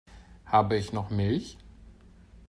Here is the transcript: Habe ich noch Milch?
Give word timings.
Habe 0.47 0.77
ich 0.77 0.93
noch 0.93 1.11
Milch? 1.11 1.59